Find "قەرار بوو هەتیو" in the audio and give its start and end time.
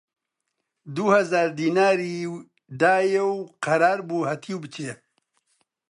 3.65-4.57